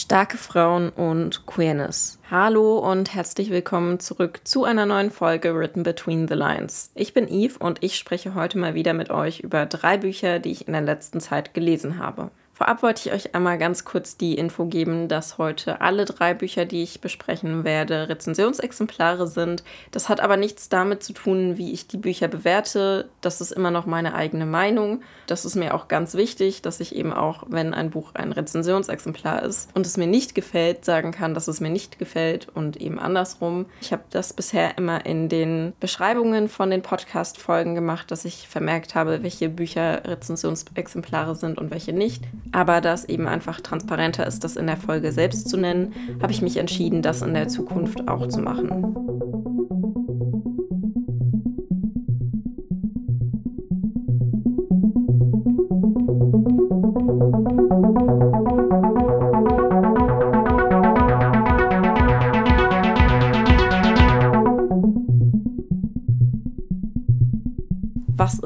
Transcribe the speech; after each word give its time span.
Starke 0.00 0.38
Frauen 0.38 0.88
und 0.88 1.44
Queerness. 1.44 2.18
Hallo 2.30 2.78
und 2.78 3.14
herzlich 3.14 3.50
willkommen 3.50 4.00
zurück 4.00 4.40
zu 4.44 4.64
einer 4.64 4.86
neuen 4.86 5.10
Folge 5.10 5.54
Written 5.54 5.82
Between 5.82 6.26
the 6.26 6.32
Lines. 6.32 6.90
Ich 6.94 7.12
bin 7.12 7.28
Eve 7.28 7.58
und 7.58 7.82
ich 7.84 7.98
spreche 7.98 8.34
heute 8.34 8.56
mal 8.56 8.72
wieder 8.72 8.94
mit 8.94 9.10
euch 9.10 9.40
über 9.40 9.66
drei 9.66 9.98
Bücher, 9.98 10.38
die 10.38 10.52
ich 10.52 10.66
in 10.66 10.72
der 10.72 10.80
letzten 10.80 11.20
Zeit 11.20 11.52
gelesen 11.52 11.98
habe. 11.98 12.30
Vorab 12.60 12.82
wollte 12.82 13.08
ich 13.08 13.14
euch 13.14 13.34
einmal 13.34 13.56
ganz 13.56 13.86
kurz 13.86 14.18
die 14.18 14.34
Info 14.34 14.66
geben, 14.66 15.08
dass 15.08 15.38
heute 15.38 15.80
alle 15.80 16.04
drei 16.04 16.34
Bücher, 16.34 16.66
die 16.66 16.82
ich 16.82 17.00
besprechen 17.00 17.64
werde, 17.64 18.10
Rezensionsexemplare 18.10 19.28
sind. 19.28 19.64
Das 19.92 20.10
hat 20.10 20.20
aber 20.20 20.36
nichts 20.36 20.68
damit 20.68 21.02
zu 21.02 21.14
tun, 21.14 21.56
wie 21.56 21.72
ich 21.72 21.86
die 21.86 21.96
Bücher 21.96 22.28
bewerte. 22.28 23.08
Das 23.22 23.40
ist 23.40 23.52
immer 23.52 23.70
noch 23.70 23.86
meine 23.86 24.12
eigene 24.12 24.44
Meinung. 24.44 25.00
Das 25.26 25.46
ist 25.46 25.54
mir 25.54 25.72
auch 25.72 25.88
ganz 25.88 26.12
wichtig, 26.16 26.60
dass 26.60 26.80
ich 26.80 26.94
eben 26.94 27.14
auch, 27.14 27.44
wenn 27.48 27.72
ein 27.72 27.88
Buch 27.88 28.10
ein 28.12 28.30
Rezensionsexemplar 28.30 29.42
ist 29.42 29.70
und 29.74 29.86
es 29.86 29.96
mir 29.96 30.06
nicht 30.06 30.34
gefällt, 30.34 30.84
sagen 30.84 31.12
kann, 31.12 31.32
dass 31.32 31.48
es 31.48 31.60
mir 31.60 31.70
nicht 31.70 31.98
gefällt 31.98 32.48
und 32.54 32.76
eben 32.76 32.98
andersrum. 32.98 33.64
Ich 33.80 33.90
habe 33.90 34.02
das 34.10 34.34
bisher 34.34 34.76
immer 34.76 35.06
in 35.06 35.30
den 35.30 35.72
Beschreibungen 35.80 36.50
von 36.50 36.68
den 36.68 36.82
Podcast-Folgen 36.82 37.74
gemacht, 37.74 38.10
dass 38.10 38.26
ich 38.26 38.48
vermerkt 38.48 38.94
habe, 38.94 39.22
welche 39.22 39.48
Bücher 39.48 40.02
Rezensionsexemplare 40.04 41.34
sind 41.36 41.56
und 41.56 41.70
welche 41.70 41.94
nicht. 41.94 42.24
Aber 42.52 42.80
da 42.80 42.94
es 42.94 43.04
eben 43.04 43.26
einfach 43.28 43.60
transparenter 43.60 44.26
ist, 44.26 44.44
das 44.44 44.56
in 44.56 44.66
der 44.66 44.76
Folge 44.76 45.12
selbst 45.12 45.48
zu 45.48 45.56
nennen, 45.56 45.92
habe 46.20 46.32
ich 46.32 46.42
mich 46.42 46.56
entschieden, 46.56 47.02
das 47.02 47.22
in 47.22 47.34
der 47.34 47.48
Zukunft 47.48 48.08
auch 48.08 48.26
zu 48.28 48.40
machen. 48.40 49.49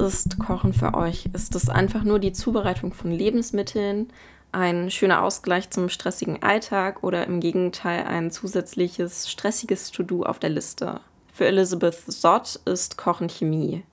Ist 0.05 0.39
Kochen 0.39 0.73
für 0.73 0.93
euch? 0.93 1.29
Ist 1.33 1.55
es 1.55 1.69
einfach 1.69 2.03
nur 2.03 2.19
die 2.19 2.31
Zubereitung 2.31 2.93
von 2.93 3.11
Lebensmitteln, 3.11 4.09
ein 4.51 4.89
schöner 4.91 5.23
Ausgleich 5.23 5.69
zum 5.71 5.89
stressigen 5.89 6.41
Alltag 6.43 7.03
oder 7.03 7.25
im 7.27 7.39
Gegenteil 7.39 8.05
ein 8.05 8.31
zusätzliches 8.31 9.29
stressiges 9.29 9.91
To-Do 9.91 10.23
auf 10.23 10.39
der 10.39 10.51
Liste? 10.51 11.01
Für 11.33 11.47
Elizabeth 11.47 12.03
Sott 12.07 12.59
ist 12.65 12.97
Kochen 12.97 13.27
Chemie 13.27 13.83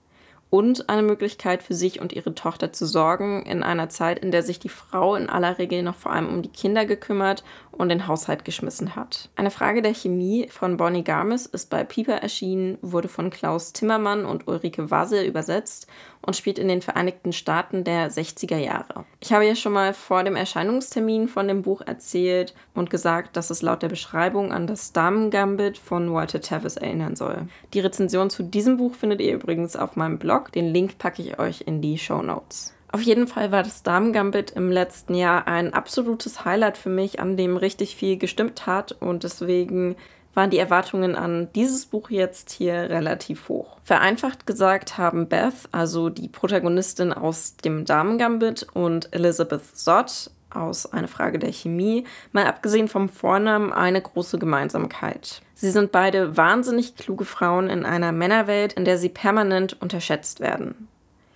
und 0.53 0.91
eine 0.91 1.01
Möglichkeit 1.01 1.63
für 1.63 1.73
sich 1.73 1.99
und 1.99 2.13
ihre 2.13 2.35
Tochter 2.35 2.75
zu 2.75 2.85
sorgen 2.85 3.47
in 3.47 3.63
einer 3.63 3.89
Zeit, 3.89 4.19
in 4.19 4.31
der 4.31 4.43
sich 4.43 4.59
die 4.59 4.69
Frau 4.69 5.15
in 5.15 5.31
aller 5.31 5.57
Regel 5.57 5.83
noch 5.83 5.95
vor 5.95 6.13
allem 6.13 6.29
um 6.29 6.43
die 6.43 6.51
Kinder 6.51 6.85
gekümmert 6.85 7.43
und 7.71 7.89
den 7.89 8.07
Haushalt 8.07 8.45
geschmissen 8.45 8.95
hat. 8.95 9.31
Eine 9.35 9.51
Frage 9.51 9.81
der 9.81 9.95
Chemie 9.95 10.47
von 10.51 10.77
Bonnie 10.77 11.05
Garmis 11.05 11.47
ist 11.47 11.71
bei 11.71 11.85
Pieper 11.85 12.17
erschienen, 12.17 12.77
wurde 12.83 13.09
von 13.09 13.31
Klaus 13.31 13.73
Timmermann 13.73 14.27
und 14.27 14.47
Ulrike 14.47 14.91
Wasel 14.91 15.25
übersetzt 15.25 15.87
und 16.21 16.37
spielt 16.37 16.59
in 16.59 16.69
den 16.69 16.83
Vereinigten 16.83 17.33
Staaten 17.33 17.83
der 17.83 18.11
60er 18.11 18.59
Jahre. 18.59 19.05
Ich 19.21 19.33
habe 19.33 19.47
ja 19.47 19.57
schon 19.57 19.73
mal 19.73 19.95
vor 19.95 20.23
dem 20.23 20.37
Erscheinungstermin 20.37 21.29
von 21.29 21.49
dem 21.49 21.63
Buch 21.63 21.81
erzählt 21.81 22.55
und 22.75 22.91
gesagt, 22.91 23.37
dass 23.37 23.51
es 23.51 23.63
laut 23.63 23.83
der 23.83 23.89
Beschreibung 23.89 24.53
an 24.53 24.67
das 24.67 24.93
Damen-Gambit 24.93 25.79
von 25.79 26.13
Walter 26.13 26.41
Tevis 26.41 26.77
erinnern 26.77 27.17
soll. 27.17 27.49
Die 27.75 27.81
Rezension 27.81 28.31
zu 28.31 28.43
diesem 28.43 28.77
Buch 28.77 28.95
findet 28.95 29.21
ihr 29.21 29.35
übrigens 29.35 29.77
auf 29.77 29.97
meinem 29.97 30.19
Blog. 30.19 30.42
Den 30.51 30.73
Link 30.73 30.99
packe 30.99 31.23
ich 31.23 31.39
euch 31.39 31.63
in 31.63 31.81
die 31.81 31.99
Show 31.99 32.23
Notes. 32.23 32.75
Auf 32.91 33.01
jeden 33.01 33.27
Fall 33.27 33.51
war 33.53 33.63
das 33.63 33.83
Damen-Gambit 33.83 34.51
im 34.51 34.71
letzten 34.71 35.15
Jahr 35.15 35.47
ein 35.47 35.73
absolutes 35.73 36.45
Highlight 36.45 36.77
für 36.77 36.91
mich, 36.91 37.21
an 37.21 37.39
dem 37.39 37.57
richtig 37.57 37.97
viel 37.97 38.19
gestimmt 38.19 38.67
hat 38.67 38.93
und 38.93 39.25
deswegen 39.25 39.97
waren 40.35 40.51
die 40.51 40.59
Erwartungen 40.59 41.15
an 41.15 41.49
dieses 41.55 41.87
Buch 41.87 42.11
jetzt 42.11 42.51
hier 42.51 42.75
relativ 42.75 43.49
hoch. 43.49 43.79
Vereinfacht 43.83 44.47
gesagt 44.47 44.99
haben 44.99 45.29
Beth, 45.29 45.69
also 45.73 46.09
die 46.09 46.29
Protagonistin 46.29 47.13
aus 47.13 47.57
dem 47.57 47.85
Damen-Gambit 47.85 48.67
und 48.75 49.09
Elizabeth 49.13 49.77
Sott 49.77 50.31
aus 50.57 50.93
Eine 50.93 51.09
Frage 51.09 51.39
der 51.39 51.53
Chemie, 51.53 52.05
mal 52.33 52.47
abgesehen 52.47 52.89
vom 52.89 53.09
Vornamen, 53.09 53.73
eine 53.73 54.01
große 54.01 54.39
Gemeinsamkeit. 54.39 55.43
Sie 55.55 55.71
sind 55.71 55.93
beide 55.93 56.37
wahnsinnig 56.37 56.97
kluge 56.97 57.25
Frauen 57.25 57.69
in 57.69 57.85
einer 57.85 58.13
Männerwelt, 58.13 58.73
in 58.73 58.85
der 58.85 58.99
sie 58.99 59.09
permanent 59.09 59.81
unterschätzt 59.81 60.41
werden. 60.41 60.89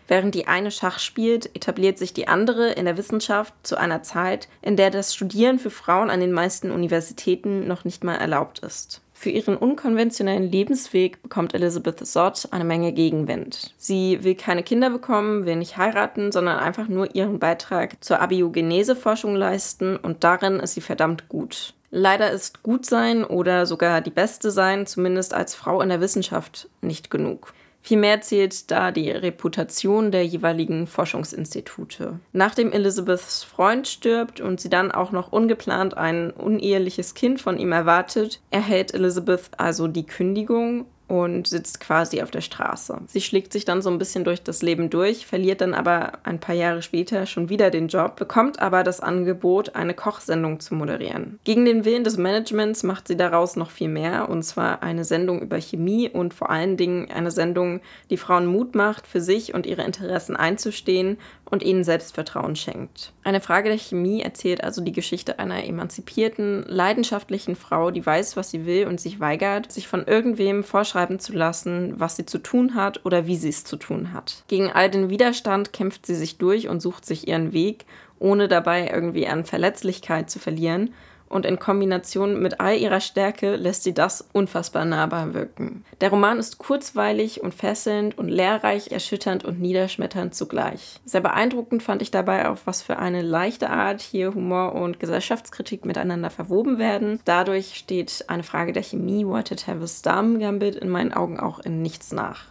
Während 0.09 0.35
die 0.35 0.47
eine 0.47 0.71
Schach 0.71 0.99
spielt, 0.99 1.55
etabliert 1.57 1.99
sich 1.99 2.13
die 2.13 2.29
andere 2.29 2.71
in 2.73 2.85
der 2.85 2.97
Wissenschaft 2.97 3.55
zu 3.63 3.77
einer 3.77 4.03
Zeit, 4.03 4.49
in 4.63 4.77
der 4.77 4.91
das 4.91 5.15
Studieren 5.15 5.59
für 5.59 5.71
Frauen 5.71 6.11
an 6.11 6.21
den 6.21 6.33
meisten 6.33 6.71
Universitäten 6.71 7.67
noch 7.67 7.85
nicht 7.85 8.05
mal 8.05 8.15
erlaubt 8.15 8.61
ist. 8.61 9.01
Für 9.19 9.31
ihren 9.31 9.57
unkonventionellen 9.57 10.53
Lebensweg 10.53 11.23
bekommt 11.23 11.55
Elizabeth 11.55 12.07
Sott 12.07 12.49
eine 12.51 12.65
Menge 12.65 12.93
Gegenwind. 12.93 13.73
Sie 13.79 14.23
will 14.23 14.35
keine 14.35 14.63
Kinder 14.63 14.91
bekommen, 14.91 15.47
will 15.47 15.57
nicht 15.57 15.79
heiraten, 15.79 16.33
sondern 16.33 16.59
einfach 16.59 16.87
nur 16.87 17.15
ihren 17.15 17.39
Beitrag 17.39 18.05
zur 18.05 18.21
Abiogenese-Forschung 18.21 19.35
leisten 19.35 19.97
und 19.97 20.23
darin 20.23 20.61
ist 20.61 20.75
sie 20.75 20.83
verdammt 20.83 21.31
gut. 21.31 21.73
Leider 21.91 22.31
ist 22.31 22.63
gut 22.63 22.85
sein 22.85 23.25
oder 23.25 23.65
sogar 23.65 24.03
die 24.03 24.11
Beste 24.11 24.51
sein, 24.51 24.85
zumindest 24.85 25.33
als 25.33 25.55
Frau 25.55 25.81
in 25.81 25.89
der 25.89 26.03
Wissenschaft, 26.03 26.69
nicht 26.83 27.11
genug. 27.11 27.55
Vielmehr 27.87 28.21
zählt 28.21 28.73
da 28.73 28.91
die 28.91 29.13
Reputation 29.13 30.11
der 30.11 30.27
jeweiligen 30.27 30.89
Forschungsinstitute. 30.89 32.19
Nachdem 32.33 32.73
Elizabeths 32.73 33.45
Freund 33.45 33.87
stirbt 33.87 34.41
und 34.41 34.61
sie 34.61 34.69
dann 34.69 34.91
auch 34.91 35.13
noch 35.13 35.31
ungeplant 35.31 35.97
ein 35.97 36.33
uneheliches 36.33 37.15
Kind 37.15 37.41
von 37.41 37.59
ihm 37.59 37.71
erwartet, 37.71 38.41
erhält 38.51 38.93
Elizabeth 38.93 39.51
also 39.57 39.87
die 39.87 40.05
Kündigung 40.05 40.87
und 41.09 41.47
sitzt 41.47 41.81
quasi 41.81 42.23
auf 42.23 42.31
der 42.31 42.41
Straße. 42.41 43.01
Sie 43.07 43.21
schlägt 43.21 43.53
sich 43.53 43.65
dann 43.65 43.83
so 43.83 43.91
ein 43.91 43.99
bisschen 43.99 44.25
durch 44.25 44.43
das 44.43 44.63
Leben 44.63 44.91
durch, 44.91 45.27
verliert 45.27 45.61
dann 45.61 45.75
aber 45.75 46.13
ein 46.25 46.41
paar 46.41 46.55
Jahre 46.55 46.83
später 46.83 47.27
schon 47.27 47.49
wieder 47.49 47.71
den 47.71 47.89
Job, 47.89 48.17
bekommt 48.17 48.61
aber 48.61 48.83
das 48.83 49.01
Angebot, 49.01 49.77
eine 49.77 49.95
Kochsendung 49.95 50.61
zu 50.61 50.75
moderieren. 50.75 51.39
Gegen 51.45 51.65
den 51.65 51.85
Willen 51.85 52.05
des 52.05 52.17
Managements 52.17 52.83
macht 52.83 53.07
sie 53.09 53.17
daraus 53.17 53.57
noch 53.57 53.71
viel 53.71 53.89
mehr, 53.89 54.29
und 54.29 54.43
zwar 54.43 54.83
eine 54.83 55.05
Sendung 55.05 55.43
über 55.43 55.61
Chemie 55.61 56.09
und 56.09 56.35
vor 56.35 56.51
allen 56.51 56.77
Dingen 56.77 57.11
eine 57.11 57.31
Sendung, 57.31 57.81
die 58.11 58.17
Frauen 58.17 58.47
Mut 58.47 58.75
macht, 58.75 59.07
für 59.07 59.21
sich 59.21 59.55
und 59.55 59.67
ihre 59.67 59.83
Interessen 59.83 60.37
einzustehen 60.37 61.19
und 61.49 61.63
ihnen 61.63 61.85
Selbstvertrauen 61.85 62.57
schenkt. 62.57 63.13
Eine 63.23 63.41
Frage 63.41 63.69
der 63.69 63.79
Chemie 63.79 64.21
erzählt 64.21 64.65
also 64.65 64.81
die 64.81 64.93
Geschichte 64.93 65.39
einer 65.39 65.65
emanzipierten, 65.65 66.65
leidenschaftlichen 66.67 67.57
Frau, 67.57 67.91
die 67.91 68.05
weiß, 68.05 68.37
was 68.37 68.51
sie 68.51 68.67
will 68.67 68.87
und 68.87 69.01
sich 69.01 69.21
weigert, 69.21 69.71
sich 69.71 69.87
von 69.87 70.07
irgendwem 70.07 70.65
vorschreiben 70.97 71.19
zu 71.19 71.35
lassen, 71.35 71.95
was 71.99 72.17
sie 72.17 72.25
zu 72.25 72.39
tun 72.39 72.75
hat 72.75 73.05
oder 73.05 73.27
wie 73.27 73.37
sie 73.37 73.51
es 73.51 73.65
zu 73.65 73.77
tun 73.77 74.15
hat. 74.15 74.45
Gegen 74.49 74.73
all 74.73 74.91
den 74.91 75.11
Widerstand 75.11 75.73
kämpft 75.75 76.07
sie 76.07 76.15
sich 76.15 76.39
durch 76.39 76.69
und 76.69 76.81
sucht 76.81 77.05
sich 77.05 77.29
ihren 77.29 77.53
Weg, 77.53 77.85
ohne 78.19 78.49
dabei 78.49 78.89
irgendwie 78.89 79.27
an 79.27 79.45
Verletzlichkeit 79.45 80.31
zu 80.31 80.39
verlieren 80.39 80.95
und 81.29 81.47
in 81.47 81.59
Kombination 81.59 82.41
mit 82.41 82.61
all 82.61 82.77
ihrer 82.77 83.01
Stärke 83.01 83.57
lässt 83.57 83.83
sie 83.83 83.95
das 83.95 84.29
unfassbar 84.33 84.85
nahbar 84.85 85.35
wirken. 85.35 85.85
Der 86.01 86.11
Roman 86.11 86.39
ist 86.39 86.59
kurzweilig 86.59 87.43
und 87.43 87.55
fesselnd 87.55 88.17
und 88.19 88.29
lehrreich, 88.29 88.93
erschütternd 88.93 89.45
und 89.45 89.61
niederschmetternd 89.61 90.35
zugleich. 90.35 91.01
Sehr 91.05 91.21
beeindruckend 91.21 91.83
fand 91.83 92.03
ich 92.03 92.11
dabei, 92.11 92.49
auf 92.49 92.67
was 92.67 92.83
für 92.83 92.99
eine 92.99 93.23
leichte 93.23 93.71
Art 93.71 94.01
hier 94.01 94.35
Humor 94.35 94.75
und 94.75 95.01
Gesellschaftskritik 95.01 95.85
miteinander 95.85 96.31
verwoben 96.31 96.79
werden. 96.79 97.21
Dadurch 97.25 97.75
steht 97.75 98.25
eine 98.29 98.43
Frage 98.43 98.73
der 98.73 98.83
Chemie 98.83 99.27
Walter 99.27 99.57
Tevis 99.57 100.03
Damen 100.03 100.39
Gambit 100.39 100.77
in 100.77 100.89
meinen 100.89 101.13
Augen 101.13 101.41
auch 101.41 101.59
in 101.59 101.83
nichts 101.83 102.13
nach. 102.13 102.45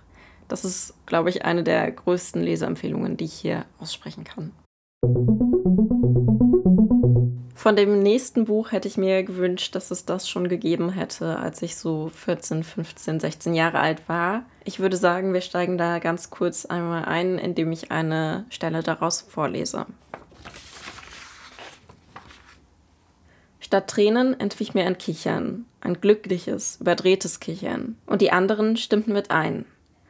Das 0.47 0.63
ist, 0.63 0.93
glaube 1.05 1.29
ich, 1.29 1.43
eine 1.43 1.63
der 1.63 1.91
größten 1.91 2.41
Leseempfehlungen, 2.43 3.17
die 3.17 3.25
ich 3.25 3.33
hier 3.33 3.65
aussprechen 3.79 4.23
kann. 4.23 4.51
Von 7.65 7.75
dem 7.75 8.03
nächsten 8.03 8.45
Buch 8.45 8.73
hätte 8.73 8.87
ich 8.87 8.95
mir 8.95 9.23
gewünscht, 9.23 9.73
dass 9.73 9.89
es 9.89 10.05
das 10.05 10.29
schon 10.29 10.49
gegeben 10.49 10.91
hätte, 10.91 11.39
als 11.39 11.63
ich 11.63 11.77
so 11.77 12.11
14, 12.13 12.63
15, 12.63 13.19
16 13.19 13.55
Jahre 13.55 13.79
alt 13.79 14.07
war. 14.07 14.45
Ich 14.65 14.79
würde 14.79 14.97
sagen, 14.97 15.33
wir 15.33 15.41
steigen 15.41 15.75
da 15.79 15.97
ganz 15.97 16.29
kurz 16.29 16.67
einmal 16.67 17.05
ein, 17.05 17.39
indem 17.39 17.71
ich 17.71 17.89
eine 17.89 18.45
Stelle 18.49 18.83
daraus 18.83 19.21
vorlese. 19.21 19.87
Statt 23.59 23.87
Tränen 23.87 24.39
entwich 24.39 24.75
mir 24.75 24.85
ein 24.85 24.99
Kichern, 24.99 25.65
ein 25.81 25.99
glückliches, 25.99 26.77
überdrehtes 26.81 27.39
Kichern, 27.39 27.97
und 28.05 28.21
die 28.21 28.31
anderen 28.31 28.77
stimmten 28.77 29.11
mit 29.11 29.31
ein. 29.31 29.65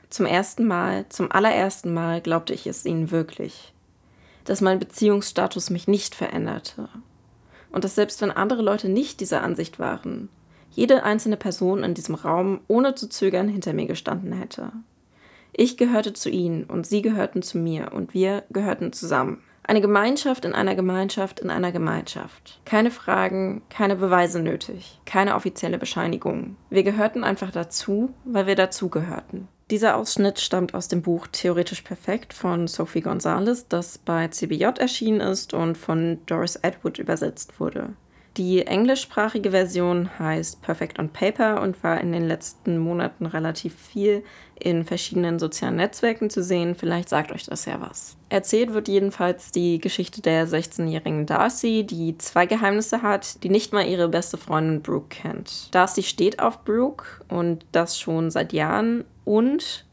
Zum 0.10 0.26
ersten 0.26 0.68
Mal, 0.68 1.08
zum 1.08 1.32
allerersten 1.32 1.94
Mal 1.94 2.20
glaubte 2.20 2.54
ich 2.54 2.68
es 2.68 2.86
ihnen 2.86 3.12
wirklich, 3.12 3.74
dass 4.44 4.60
mein 4.60 4.78
Beziehungsstatus 4.78 5.70
mich 5.70 5.88
nicht 5.88 6.16
veränderte, 6.16 6.90
und 7.76 7.84
dass 7.84 7.94
selbst 7.94 8.22
wenn 8.22 8.32
andere 8.32 8.62
Leute 8.62 8.88
nicht 8.88 9.20
dieser 9.20 9.44
Ansicht 9.44 9.80
waren, 9.80 10.30
jede 10.72 11.04
einzelne 11.04 11.36
Person 11.36 11.84
in 11.84 11.94
diesem 11.94 12.16
Raum 12.16 12.62
ohne 12.70 12.96
zu 12.96 13.10
zögern 13.10 13.50
hinter 13.50 13.74
mir 13.74 13.86
gestanden 13.86 14.32
hätte. 14.32 14.72
Ich 15.52 15.76
gehörte 15.76 16.14
zu 16.14 16.30
ihnen 16.30 16.64
und 16.64 16.88
sie 16.88 17.02
gehörten 17.02 17.42
zu 17.42 17.58
mir 17.58 17.92
und 17.92 18.14
wir 18.14 18.44
gehörten 18.50 18.94
zusammen. 18.94 19.44
Eine 19.64 19.82
Gemeinschaft 19.82 20.46
in 20.46 20.54
einer 20.54 20.76
Gemeinschaft 20.76 21.42
in 21.42 21.50
einer 21.50 21.74
Gemeinschaft. 21.74 22.62
Keine 22.64 22.92
Fragen, 22.92 23.62
keine 23.70 23.98
Beweise 23.98 24.42
nötig, 24.42 25.02
keine 25.06 25.36
offizielle 25.36 25.78
Bescheinigung. 25.78 26.56
Wir 26.70 26.84
gehörten 26.84 27.26
einfach 27.26 27.52
dazu, 27.52 28.14
weil 28.24 28.48
wir 28.48 28.56
dazugehörten. 28.56 29.50
Dieser 29.72 29.98
Ausschnitt 29.98 30.40
stammt 30.40 30.76
aus 30.76 30.90
dem 30.90 31.02
Buch 31.02 31.26
Theoretisch 31.32 31.82
Perfekt 31.82 32.34
von 32.34 32.68
Sophie 32.68 33.02
Gonzalez, 33.02 33.68
das 33.68 33.98
bei 33.98 34.28
CBJ 34.28 34.66
erschienen 34.78 35.22
ist 35.22 35.56
und 35.56 35.76
von 35.76 36.20
Doris 36.28 36.56
Edward 36.58 37.00
übersetzt 37.00 37.60
wurde. 37.60 37.94
Die 38.38 38.68
englischsprachige 38.68 39.52
Version 39.52 40.20
heißt 40.20 40.62
Perfect 40.62 41.00
on 41.00 41.10
Paper 41.10 41.62
und 41.62 41.82
war 41.84 42.00
in 42.00 42.12
den 42.12 42.28
letzten 42.28 42.78
Monaten 42.78 43.26
relativ 43.26 43.74
viel 43.74 44.24
in 44.60 44.84
verschiedenen 44.84 45.40
sozialen 45.40 45.78
Netzwerken 45.78 46.30
zu 46.30 46.44
sehen. 46.44 46.76
Vielleicht 46.76 47.10
sagt 47.10 47.32
euch 47.32 47.46
das 47.46 47.66
ja 47.66 47.80
was. 47.80 48.18
Erzählt 48.30 48.74
wird 48.74 48.88
jedenfalls 48.88 49.52
die 49.52 49.80
Geschichte 49.80 50.22
der 50.22 50.48
16-jährigen 50.48 51.26
Darcy, 51.26 51.86
die 51.86 52.18
zwei 52.18 52.46
Geheimnisse 52.46 53.02
hat, 53.02 53.42
die 53.44 53.50
nicht 53.50 53.74
mal 53.74 53.88
ihre 53.88 54.10
beste 54.10 54.38
Freundin 54.38 54.82
Brooke 54.82 55.08
kennt. 55.10 55.74
Darcy 55.74 56.04
steht 56.04 56.40
auf 56.40 56.66
Brooke 56.66 57.06
und 57.30 57.66
das 57.72 57.98
schon 57.98 58.30
seit 58.30 58.52
Jahren 58.54 59.06
und 59.26 59.86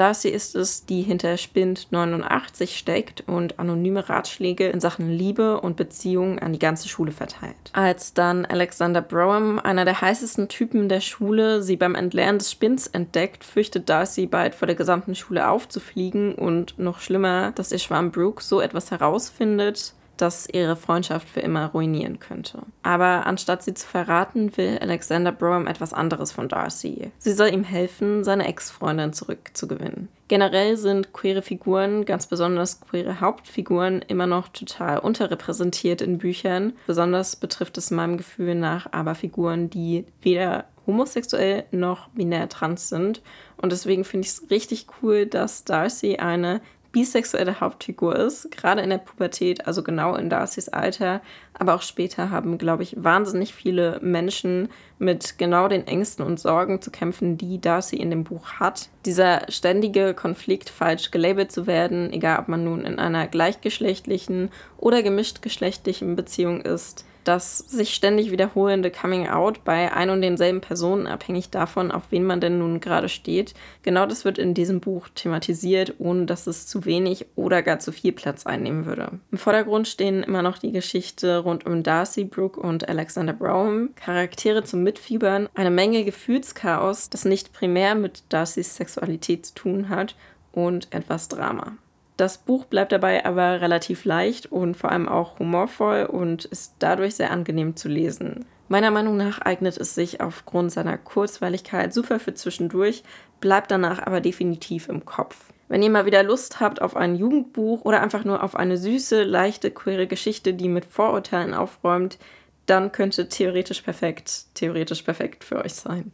Darcy 0.00 0.30
ist 0.30 0.56
es, 0.56 0.86
die 0.86 1.02
hinter 1.02 1.36
Spind 1.36 1.88
89 1.90 2.78
steckt 2.78 3.24
und 3.26 3.58
anonyme 3.58 4.08
Ratschläge 4.08 4.68
in 4.68 4.80
Sachen 4.80 5.10
Liebe 5.10 5.60
und 5.60 5.76
Beziehungen 5.76 6.38
an 6.38 6.54
die 6.54 6.58
ganze 6.58 6.88
Schule 6.88 7.12
verteilt. 7.12 7.54
Als 7.74 8.14
dann 8.14 8.46
Alexander 8.46 9.02
Brougham, 9.02 9.58
einer 9.58 9.84
der 9.84 10.00
heißesten 10.00 10.48
Typen 10.48 10.88
der 10.88 11.02
Schule, 11.02 11.62
sie 11.62 11.76
beim 11.76 11.94
Entleeren 11.94 12.38
des 12.38 12.50
Spinns 12.50 12.86
entdeckt, 12.86 13.44
fürchtet 13.44 13.90
Darcy 13.90 14.26
bald 14.26 14.54
vor 14.54 14.64
der 14.64 14.74
gesamten 14.74 15.14
Schule 15.14 15.46
aufzufliegen 15.46 16.34
und 16.34 16.78
noch 16.78 17.00
schlimmer, 17.00 17.52
dass 17.52 17.70
ihr 17.70 17.78
Schwarm 17.78 18.10
Brooke 18.10 18.42
so 18.42 18.62
etwas 18.62 18.90
herausfindet, 18.90 19.92
das 20.20 20.48
ihre 20.52 20.76
Freundschaft 20.76 21.28
für 21.28 21.40
immer 21.40 21.66
ruinieren 21.66 22.18
könnte. 22.18 22.60
Aber 22.82 23.26
anstatt 23.26 23.62
sie 23.62 23.74
zu 23.74 23.86
verraten, 23.86 24.56
will 24.56 24.78
Alexander 24.80 25.32
Brougham 25.32 25.66
etwas 25.66 25.92
anderes 25.92 26.32
von 26.32 26.48
Darcy. 26.48 27.10
Sie 27.18 27.32
soll 27.32 27.52
ihm 27.52 27.64
helfen, 27.64 28.24
seine 28.24 28.46
Ex-Freundin 28.46 29.12
zurückzugewinnen. 29.12 30.08
Generell 30.28 30.76
sind 30.76 31.12
queere 31.12 31.42
Figuren, 31.42 32.04
ganz 32.04 32.28
besonders 32.28 32.80
queere 32.80 33.20
Hauptfiguren, 33.20 34.00
immer 34.06 34.28
noch 34.28 34.48
total 34.48 35.00
unterrepräsentiert 35.00 36.00
in 36.00 36.18
Büchern. 36.18 36.74
Besonders 36.86 37.34
betrifft 37.34 37.76
es 37.78 37.90
meinem 37.90 38.16
Gefühl 38.16 38.54
nach 38.54 38.92
aber 38.92 39.16
Figuren, 39.16 39.70
die 39.70 40.04
weder 40.22 40.66
homosexuell 40.86 41.64
noch 41.72 42.08
binär 42.10 42.48
trans 42.48 42.88
sind. 42.88 43.22
Und 43.56 43.72
deswegen 43.72 44.04
finde 44.04 44.26
ich 44.26 44.32
es 44.32 44.50
richtig 44.50 44.86
cool, 45.02 45.26
dass 45.26 45.64
Darcy 45.64 46.16
eine 46.16 46.60
bisexuelle 46.92 47.60
Hauptfigur 47.60 48.16
ist, 48.16 48.50
gerade 48.50 48.82
in 48.82 48.90
der 48.90 48.98
Pubertät, 48.98 49.66
also 49.66 49.82
genau 49.82 50.16
in 50.16 50.28
Darcys 50.28 50.68
Alter, 50.68 51.20
aber 51.54 51.74
auch 51.74 51.82
später 51.82 52.30
haben, 52.30 52.58
glaube 52.58 52.82
ich, 52.82 52.96
wahnsinnig 52.98 53.54
viele 53.54 54.00
Menschen 54.02 54.68
mit 54.98 55.38
genau 55.38 55.68
den 55.68 55.86
Ängsten 55.86 56.24
und 56.24 56.40
Sorgen 56.40 56.82
zu 56.82 56.90
kämpfen, 56.90 57.36
die 57.36 57.60
Darcy 57.60 57.96
in 57.96 58.10
dem 58.10 58.24
Buch 58.24 58.54
hat. 58.54 58.88
Dieser 59.06 59.42
ständige 59.50 60.14
Konflikt, 60.14 60.68
falsch 60.68 61.10
gelabelt 61.10 61.52
zu 61.52 61.66
werden, 61.66 62.12
egal 62.12 62.38
ob 62.40 62.48
man 62.48 62.64
nun 62.64 62.84
in 62.84 62.98
einer 62.98 63.26
gleichgeschlechtlichen 63.26 64.50
oder 64.76 65.02
gemischtgeschlechtlichen 65.02 66.16
Beziehung 66.16 66.60
ist, 66.60 67.04
das 67.24 67.58
sich 67.58 67.94
ständig 67.94 68.30
wiederholende 68.30 68.90
Coming 68.90 69.28
Out 69.28 69.64
bei 69.64 69.92
ein 69.92 70.10
und 70.10 70.22
denselben 70.22 70.60
Personen, 70.60 71.06
abhängig 71.06 71.50
davon, 71.50 71.90
auf 71.90 72.04
wen 72.10 72.24
man 72.24 72.40
denn 72.40 72.58
nun 72.58 72.80
gerade 72.80 73.08
steht. 73.08 73.54
Genau 73.82 74.06
das 74.06 74.24
wird 74.24 74.38
in 74.38 74.54
diesem 74.54 74.80
Buch 74.80 75.08
thematisiert, 75.14 75.94
ohne 75.98 76.26
dass 76.26 76.46
es 76.46 76.66
zu 76.66 76.84
wenig 76.84 77.26
oder 77.36 77.62
gar 77.62 77.78
zu 77.78 77.92
viel 77.92 78.12
Platz 78.12 78.46
einnehmen 78.46 78.86
würde. 78.86 79.20
Im 79.30 79.38
Vordergrund 79.38 79.88
stehen 79.88 80.22
immer 80.22 80.42
noch 80.42 80.58
die 80.58 80.72
Geschichte 80.72 81.38
rund 81.38 81.66
um 81.66 81.82
Darcy, 81.82 82.24
Brooke 82.24 82.60
und 82.60 82.88
Alexander 82.88 83.32
Brown, 83.32 83.94
Charaktere 83.94 84.64
zum 84.64 84.82
Mitfiebern, 84.82 85.48
eine 85.54 85.70
Menge 85.70 86.04
Gefühlschaos, 86.04 87.10
das 87.10 87.24
nicht 87.24 87.52
primär 87.52 87.94
mit 87.94 88.22
Darcys 88.28 88.76
Sexualität 88.76 89.46
zu 89.46 89.54
tun 89.54 89.88
hat 89.88 90.16
und 90.52 90.88
etwas 90.92 91.28
Drama. 91.28 91.76
Das 92.20 92.36
Buch 92.36 92.66
bleibt 92.66 92.92
dabei 92.92 93.24
aber 93.24 93.62
relativ 93.62 94.04
leicht 94.04 94.52
und 94.52 94.76
vor 94.76 94.92
allem 94.92 95.08
auch 95.08 95.38
humorvoll 95.38 96.04
und 96.04 96.44
ist 96.44 96.74
dadurch 96.78 97.14
sehr 97.14 97.30
angenehm 97.30 97.76
zu 97.76 97.88
lesen. 97.88 98.44
Meiner 98.68 98.90
Meinung 98.90 99.16
nach 99.16 99.40
eignet 99.40 99.78
es 99.78 99.94
sich 99.94 100.20
aufgrund 100.20 100.70
seiner 100.70 100.98
Kurzweiligkeit 100.98 101.94
super 101.94 102.20
für 102.20 102.34
zwischendurch, 102.34 103.04
bleibt 103.40 103.70
danach 103.70 104.06
aber 104.06 104.20
definitiv 104.20 104.90
im 104.90 105.06
Kopf. 105.06 105.46
Wenn 105.68 105.82
ihr 105.82 105.88
mal 105.88 106.04
wieder 106.04 106.22
Lust 106.22 106.60
habt 106.60 106.82
auf 106.82 106.94
ein 106.94 107.16
Jugendbuch 107.16 107.86
oder 107.86 108.02
einfach 108.02 108.26
nur 108.26 108.44
auf 108.44 108.54
eine 108.54 108.76
süße, 108.76 109.22
leichte, 109.22 109.70
queere 109.70 110.06
Geschichte, 110.06 110.52
die 110.52 110.68
mit 110.68 110.84
Vorurteilen 110.84 111.54
aufräumt, 111.54 112.18
dann 112.66 112.92
könnte 112.92 113.30
theoretisch 113.30 113.80
perfekt, 113.80 114.44
theoretisch 114.52 115.04
perfekt 115.04 115.42
für 115.42 115.64
euch 115.64 115.72
sein. 115.72 116.12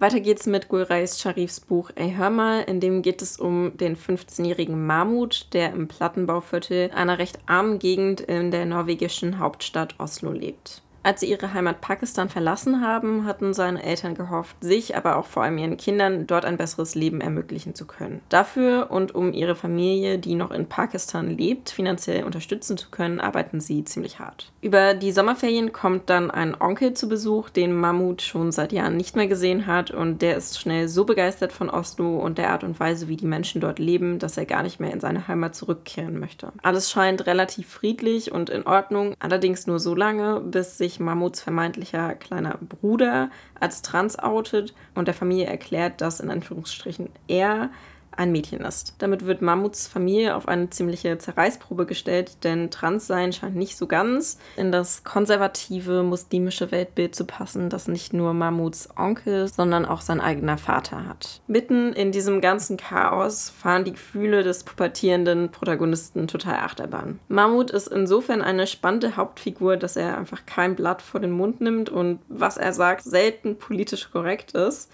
Weiter 0.00 0.20
geht's 0.20 0.46
mit 0.46 0.68
Gulreis 0.68 1.20
Sharifs 1.20 1.58
Buch 1.58 1.90
Ey 1.96 2.12
Hör 2.16 2.30
mal, 2.30 2.60
in 2.60 2.78
dem 2.78 3.02
geht 3.02 3.20
es 3.20 3.36
um 3.36 3.76
den 3.76 3.96
15-jährigen 3.96 4.86
Mahmut, 4.86 5.48
der 5.52 5.72
im 5.72 5.88
Plattenbauviertel 5.88 6.92
einer 6.94 7.18
recht 7.18 7.40
armen 7.46 7.80
Gegend 7.80 8.20
in 8.20 8.52
der 8.52 8.64
norwegischen 8.64 9.40
Hauptstadt 9.40 9.96
Oslo 9.98 10.30
lebt. 10.30 10.82
Als 11.08 11.20
sie 11.20 11.30
ihre 11.30 11.54
Heimat 11.54 11.80
Pakistan 11.80 12.28
verlassen 12.28 12.82
haben, 12.82 13.24
hatten 13.24 13.54
seine 13.54 13.82
Eltern 13.82 14.14
gehofft, 14.14 14.56
sich, 14.60 14.94
aber 14.94 15.16
auch 15.16 15.24
vor 15.24 15.42
allem 15.42 15.56
ihren 15.56 15.78
Kindern 15.78 16.26
dort 16.26 16.44
ein 16.44 16.58
besseres 16.58 16.94
Leben 16.94 17.22
ermöglichen 17.22 17.74
zu 17.74 17.86
können. 17.86 18.20
Dafür 18.28 18.88
und 18.90 19.14
um 19.14 19.32
ihre 19.32 19.54
Familie, 19.54 20.18
die 20.18 20.34
noch 20.34 20.50
in 20.50 20.66
Pakistan 20.66 21.30
lebt, 21.30 21.70
finanziell 21.70 22.24
unterstützen 22.24 22.76
zu 22.76 22.90
können, 22.90 23.20
arbeiten 23.20 23.58
sie 23.62 23.84
ziemlich 23.84 24.18
hart. 24.18 24.52
Über 24.60 24.92
die 24.92 25.10
Sommerferien 25.10 25.72
kommt 25.72 26.10
dann 26.10 26.30
ein 26.30 26.54
Onkel 26.60 26.92
zu 26.92 27.08
Besuch, 27.08 27.48
den 27.48 27.74
Mahmoud 27.74 28.20
schon 28.20 28.52
seit 28.52 28.72
Jahren 28.72 28.98
nicht 28.98 29.16
mehr 29.16 29.28
gesehen 29.28 29.66
hat 29.66 29.90
und 29.90 30.20
der 30.20 30.36
ist 30.36 30.60
schnell 30.60 30.88
so 30.88 31.06
begeistert 31.06 31.52
von 31.52 31.70
Oslo 31.70 32.18
und 32.18 32.36
der 32.36 32.50
Art 32.50 32.64
und 32.64 32.78
Weise, 32.80 33.08
wie 33.08 33.16
die 33.16 33.24
Menschen 33.24 33.62
dort 33.62 33.78
leben, 33.78 34.18
dass 34.18 34.36
er 34.36 34.44
gar 34.44 34.62
nicht 34.62 34.78
mehr 34.78 34.92
in 34.92 35.00
seine 35.00 35.26
Heimat 35.26 35.54
zurückkehren 35.54 36.20
möchte. 36.20 36.52
Alles 36.62 36.90
scheint 36.90 37.26
relativ 37.26 37.66
friedlich 37.66 38.30
und 38.30 38.50
in 38.50 38.66
Ordnung, 38.66 39.14
allerdings 39.20 39.66
nur 39.66 39.78
so 39.78 39.94
lange, 39.94 40.40
bis 40.40 40.76
sich 40.76 40.97
Mahmuds 41.00 41.40
vermeintlicher 41.40 42.14
kleiner 42.14 42.58
Bruder 42.60 43.30
als 43.58 43.82
trans 43.82 44.18
outet 44.18 44.74
und 44.94 45.08
der 45.08 45.14
Familie 45.14 45.46
erklärt, 45.46 46.00
dass 46.00 46.20
in 46.20 46.30
Anführungsstrichen 46.30 47.10
er 47.26 47.70
ein 48.18 48.32
Mädchen 48.32 48.60
ist. 48.60 48.94
Damit 48.98 49.26
wird 49.26 49.42
Mammuts 49.42 49.86
Familie 49.86 50.34
auf 50.34 50.48
eine 50.48 50.70
ziemliche 50.70 51.18
Zerreißprobe 51.18 51.86
gestellt, 51.86 52.44
denn 52.44 52.70
Transsein 52.70 53.32
scheint 53.32 53.56
nicht 53.56 53.76
so 53.76 53.86
ganz 53.86 54.38
in 54.56 54.72
das 54.72 55.04
konservative 55.04 56.02
muslimische 56.02 56.70
Weltbild 56.70 57.14
zu 57.14 57.24
passen, 57.24 57.70
das 57.70 57.88
nicht 57.88 58.12
nur 58.12 58.34
Mammuts 58.34 58.88
Onkel, 58.96 59.48
sondern 59.48 59.84
auch 59.84 60.00
sein 60.00 60.20
eigener 60.20 60.58
Vater 60.58 61.06
hat. 61.06 61.40
Mitten 61.46 61.92
in 61.92 62.12
diesem 62.12 62.40
ganzen 62.40 62.76
Chaos 62.76 63.50
fahren 63.50 63.84
die 63.84 63.92
Gefühle 63.92 64.42
des 64.42 64.64
pubertierenden 64.64 65.50
Protagonisten 65.50 66.26
total 66.26 66.56
Achterbahn. 66.56 67.20
Mammut 67.28 67.70
ist 67.70 67.88
insofern 67.88 68.42
eine 68.42 68.66
spannende 68.66 69.16
Hauptfigur, 69.16 69.76
dass 69.76 69.96
er 69.96 70.18
einfach 70.18 70.44
kein 70.46 70.74
Blatt 70.74 71.02
vor 71.02 71.20
den 71.20 71.30
Mund 71.30 71.60
nimmt 71.60 71.88
und 71.88 72.20
was 72.28 72.56
er 72.56 72.72
sagt 72.72 73.02
selten 73.04 73.58
politisch 73.58 74.10
korrekt 74.10 74.52
ist. 74.52 74.90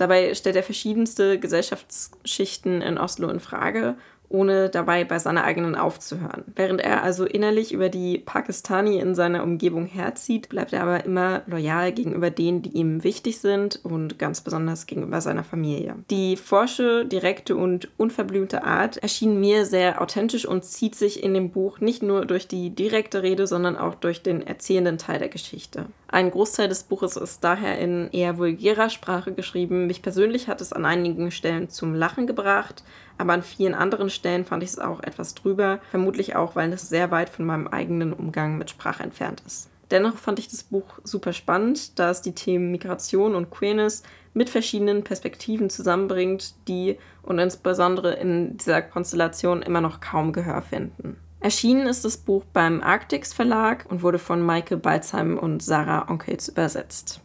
Dabei 0.00 0.32
stellt 0.34 0.56
er 0.56 0.62
verschiedenste 0.62 1.38
Gesellschaftsschichten 1.38 2.80
in 2.80 2.96
Oslo 2.96 3.28
in 3.28 3.38
Frage 3.38 3.96
ohne 4.30 4.70
dabei 4.70 5.04
bei 5.04 5.18
seiner 5.18 5.44
eigenen 5.44 5.74
aufzuhören. 5.74 6.44
Während 6.54 6.80
er 6.80 7.02
also 7.02 7.24
innerlich 7.24 7.72
über 7.72 7.88
die 7.88 8.18
Pakistani 8.18 8.98
in 8.98 9.16
seiner 9.16 9.42
Umgebung 9.42 9.86
herzieht, 9.86 10.48
bleibt 10.48 10.72
er 10.72 10.82
aber 10.82 11.04
immer 11.04 11.42
loyal 11.46 11.92
gegenüber 11.92 12.30
denen, 12.30 12.62
die 12.62 12.70
ihm 12.70 13.02
wichtig 13.02 13.40
sind 13.40 13.80
und 13.82 14.18
ganz 14.20 14.40
besonders 14.40 14.86
gegenüber 14.86 15.20
seiner 15.20 15.42
Familie. 15.42 15.96
Die 16.10 16.36
forsche, 16.36 17.04
direkte 17.04 17.56
und 17.56 17.88
unverblümte 17.98 18.62
Art 18.62 18.98
erschien 18.98 19.40
mir 19.40 19.66
sehr 19.66 20.00
authentisch 20.00 20.46
und 20.46 20.64
zieht 20.64 20.94
sich 20.94 21.24
in 21.24 21.34
dem 21.34 21.50
Buch 21.50 21.80
nicht 21.80 22.02
nur 22.02 22.24
durch 22.24 22.46
die 22.46 22.70
direkte 22.70 23.24
Rede, 23.24 23.48
sondern 23.48 23.76
auch 23.76 23.96
durch 23.96 24.22
den 24.22 24.46
erzählenden 24.46 24.98
Teil 24.98 25.18
der 25.18 25.28
Geschichte. 25.28 25.86
Ein 26.12 26.32
Großteil 26.32 26.68
des 26.68 26.82
Buches 26.82 27.16
ist 27.16 27.44
daher 27.44 27.78
in 27.78 28.10
eher 28.10 28.36
vulgärer 28.36 28.90
Sprache 28.90 29.32
geschrieben. 29.32 29.86
Mich 29.86 30.02
persönlich 30.02 30.48
hat 30.48 30.60
es 30.60 30.72
an 30.72 30.84
einigen 30.84 31.30
Stellen 31.30 31.70
zum 31.70 31.94
Lachen 31.94 32.26
gebracht, 32.26 32.82
aber 33.16 33.32
an 33.32 33.44
vielen 33.44 33.74
anderen 33.74 34.10
Stellen 34.10 34.44
fand 34.44 34.64
ich 34.64 34.70
es 34.70 34.80
auch 34.80 35.04
etwas 35.04 35.36
drüber, 35.36 35.78
vermutlich 35.92 36.34
auch, 36.34 36.56
weil 36.56 36.72
es 36.72 36.88
sehr 36.88 37.12
weit 37.12 37.28
von 37.28 37.46
meinem 37.46 37.68
eigenen 37.68 38.12
Umgang 38.12 38.58
mit 38.58 38.70
Sprache 38.70 39.04
entfernt 39.04 39.40
ist. 39.46 39.70
Dennoch 39.92 40.16
fand 40.16 40.40
ich 40.40 40.48
das 40.48 40.64
Buch 40.64 40.98
super 41.04 41.32
spannend, 41.32 41.96
da 42.00 42.10
es 42.10 42.22
die 42.22 42.34
Themen 42.34 42.72
Migration 42.72 43.36
und 43.36 43.50
Queerness 43.50 44.02
mit 44.34 44.50
verschiedenen 44.50 45.04
Perspektiven 45.04 45.70
zusammenbringt, 45.70 46.54
die 46.66 46.98
und 47.22 47.38
insbesondere 47.38 48.14
in 48.14 48.56
dieser 48.56 48.82
Konstellation 48.82 49.62
immer 49.62 49.80
noch 49.80 50.00
kaum 50.00 50.32
Gehör 50.32 50.62
finden. 50.62 51.18
Erschienen 51.42 51.86
ist 51.86 52.04
das 52.04 52.18
Buch 52.18 52.44
beim 52.52 52.82
Arctics 52.82 53.32
Verlag 53.32 53.86
und 53.88 54.02
wurde 54.02 54.18
von 54.18 54.42
Maike 54.42 54.76
Balzheim 54.76 55.38
und 55.38 55.62
Sarah 55.62 56.10
Onkels 56.10 56.50
übersetzt. 56.50 57.22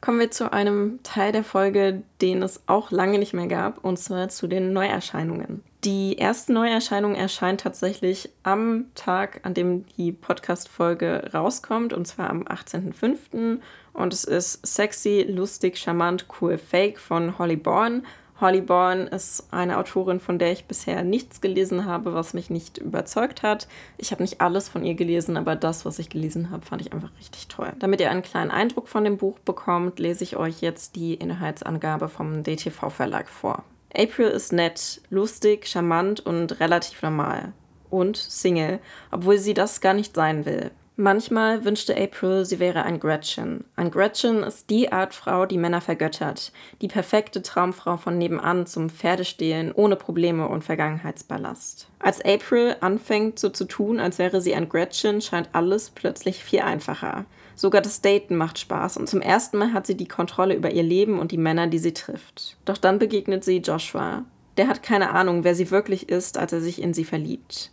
Kommen 0.00 0.18
wir 0.18 0.30
zu 0.30 0.50
einem 0.50 1.00
Teil 1.02 1.32
der 1.32 1.44
Folge, 1.44 2.02
den 2.22 2.42
es 2.42 2.62
auch 2.66 2.90
lange 2.90 3.18
nicht 3.18 3.34
mehr 3.34 3.48
gab, 3.48 3.84
und 3.84 3.98
zwar 3.98 4.30
zu 4.30 4.46
den 4.46 4.72
Neuerscheinungen. 4.72 5.62
Die 5.84 6.16
erste 6.16 6.54
Neuerscheinung 6.54 7.14
erscheint 7.14 7.60
tatsächlich 7.60 8.30
am 8.42 8.86
Tag, 8.94 9.40
an 9.42 9.52
dem 9.52 9.84
die 9.98 10.12
Podcast-Folge 10.12 11.30
rauskommt, 11.34 11.92
und 11.92 12.06
zwar 12.06 12.30
am 12.30 12.44
18.05. 12.44 13.60
Und 13.92 14.14
es 14.14 14.24
ist 14.24 14.66
sexy, 14.66 15.26
lustig, 15.28 15.76
charmant, 15.76 16.26
cool, 16.40 16.56
fake 16.56 16.98
von 16.98 17.38
Holly 17.38 17.56
Bourne. 17.56 18.02
Holly 18.40 18.60
Bourne 18.60 19.06
ist 19.06 19.46
eine 19.52 19.78
Autorin, 19.78 20.18
von 20.18 20.40
der 20.40 20.50
ich 20.50 20.64
bisher 20.64 21.04
nichts 21.04 21.40
gelesen 21.40 21.84
habe, 21.84 22.14
was 22.14 22.34
mich 22.34 22.50
nicht 22.50 22.78
überzeugt 22.78 23.42
hat. 23.42 23.68
Ich 23.96 24.10
habe 24.10 24.22
nicht 24.22 24.40
alles 24.40 24.68
von 24.68 24.84
ihr 24.84 24.94
gelesen, 24.94 25.36
aber 25.36 25.54
das, 25.54 25.84
was 25.84 26.00
ich 26.00 26.10
gelesen 26.10 26.50
habe, 26.50 26.66
fand 26.66 26.82
ich 26.82 26.92
einfach 26.92 27.10
richtig 27.18 27.46
toll. 27.46 27.72
Damit 27.78 28.00
ihr 28.00 28.10
einen 28.10 28.22
kleinen 28.22 28.50
Eindruck 28.50 28.88
von 28.88 29.04
dem 29.04 29.18
Buch 29.18 29.38
bekommt, 29.38 30.00
lese 30.00 30.24
ich 30.24 30.36
euch 30.36 30.62
jetzt 30.62 30.96
die 30.96 31.14
Inhaltsangabe 31.14 32.08
vom 32.08 32.42
DTV 32.42 32.90
Verlag 32.90 33.28
vor. 33.28 33.62
April 33.96 34.28
ist 34.28 34.52
nett, 34.52 35.00
lustig, 35.10 35.68
charmant 35.68 36.18
und 36.18 36.58
relativ 36.58 37.02
normal. 37.02 37.52
Und 37.88 38.16
Single, 38.16 38.80
obwohl 39.12 39.38
sie 39.38 39.54
das 39.54 39.80
gar 39.80 39.94
nicht 39.94 40.16
sein 40.16 40.44
will. 40.44 40.72
Manchmal 40.96 41.64
wünschte 41.64 41.96
April, 42.00 42.44
sie 42.44 42.60
wäre 42.60 42.84
ein 42.84 43.00
Gretchen. 43.00 43.64
Ein 43.74 43.90
Gretchen 43.90 44.44
ist 44.44 44.70
die 44.70 44.92
Art 44.92 45.12
Frau, 45.12 45.44
die 45.44 45.58
Männer 45.58 45.80
vergöttert. 45.80 46.52
Die 46.82 46.86
perfekte 46.86 47.42
Traumfrau 47.42 47.96
von 47.96 48.16
nebenan 48.16 48.64
zum 48.66 48.88
Pferdestehlen 48.88 49.72
ohne 49.72 49.96
Probleme 49.96 50.46
und 50.46 50.62
Vergangenheitsballast. 50.62 51.88
Als 51.98 52.24
April 52.24 52.76
anfängt 52.80 53.40
so 53.40 53.48
zu 53.48 53.64
tun, 53.64 53.98
als 53.98 54.20
wäre 54.20 54.40
sie 54.40 54.54
ein 54.54 54.68
Gretchen, 54.68 55.20
scheint 55.20 55.48
alles 55.52 55.90
plötzlich 55.90 56.44
viel 56.44 56.60
einfacher. 56.60 57.24
Sogar 57.56 57.82
das 57.82 58.00
Daten 58.00 58.36
macht 58.36 58.60
Spaß 58.60 58.96
und 58.96 59.08
zum 59.08 59.20
ersten 59.20 59.58
Mal 59.58 59.72
hat 59.72 59.88
sie 59.88 59.96
die 59.96 60.06
Kontrolle 60.06 60.54
über 60.54 60.70
ihr 60.70 60.84
Leben 60.84 61.18
und 61.18 61.32
die 61.32 61.38
Männer, 61.38 61.66
die 61.66 61.78
sie 61.78 61.94
trifft. 61.94 62.56
Doch 62.66 62.78
dann 62.78 63.00
begegnet 63.00 63.42
sie 63.42 63.58
Joshua. 63.58 64.24
Der 64.56 64.68
hat 64.68 64.84
keine 64.84 65.10
Ahnung, 65.10 65.42
wer 65.42 65.56
sie 65.56 65.72
wirklich 65.72 66.08
ist, 66.08 66.38
als 66.38 66.52
er 66.52 66.60
sich 66.60 66.80
in 66.80 66.94
sie 66.94 67.04
verliebt. 67.04 67.72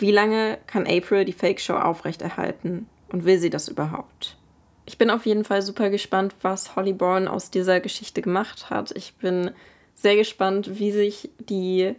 Wie 0.00 0.12
lange 0.12 0.56
kann 0.66 0.86
April 0.86 1.26
die 1.26 1.34
Fake-Show 1.34 1.74
aufrechterhalten? 1.74 2.88
Und 3.12 3.26
will 3.26 3.38
sie 3.38 3.50
das 3.50 3.68
überhaupt? 3.68 4.38
Ich 4.86 4.96
bin 4.96 5.10
auf 5.10 5.26
jeden 5.26 5.44
Fall 5.44 5.60
super 5.60 5.90
gespannt, 5.90 6.34
was 6.40 6.74
Holly 6.74 6.94
Bourne 6.94 7.30
aus 7.30 7.50
dieser 7.50 7.80
Geschichte 7.80 8.22
gemacht 8.22 8.70
hat. 8.70 8.92
Ich 8.96 9.16
bin 9.16 9.50
sehr 9.94 10.16
gespannt, 10.16 10.78
wie 10.78 10.90
sich 10.90 11.28
die 11.38 11.94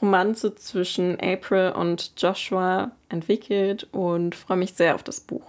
Romanze 0.00 0.54
zwischen 0.54 1.20
April 1.20 1.74
und 1.76 2.12
Joshua 2.16 2.92
entwickelt 3.10 3.86
und 3.92 4.34
freue 4.34 4.56
mich 4.56 4.72
sehr 4.72 4.94
auf 4.94 5.02
das 5.02 5.20
Buch. 5.20 5.44